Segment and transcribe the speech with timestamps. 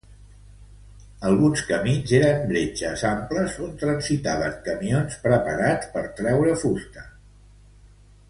[1.31, 7.05] Alguns camins eren bretxes amples on transitaven camions preparats per traure fusta.